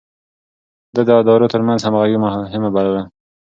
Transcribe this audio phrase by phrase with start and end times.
[0.95, 3.01] ده د ادارو ترمنځ همغږي مهمه بلله.